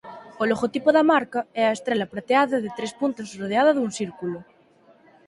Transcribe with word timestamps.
O 0.41 0.43
logotipo 0.51 0.89
da 0.93 1.07
marca 1.13 1.39
é 1.61 1.63
a 1.67 1.75
estrela 1.77 2.09
prateada 2.13 2.57
de 2.63 2.69
tres 2.77 2.91
puntas 2.99 3.29
rodeada 3.39 3.75
dun 3.75 3.89
círculo. 3.99 4.39